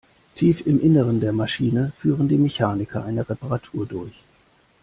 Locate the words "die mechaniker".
2.27-3.05